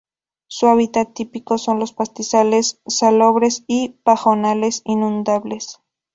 Su 0.47 0.65
hábitat 0.65 1.13
típico 1.13 1.59
son 1.59 1.77
los 1.77 1.93
pastizales 1.93 2.81
salobres 2.87 3.63
y 3.67 3.99
pajonales 4.03 4.81
inundables. 4.83 5.77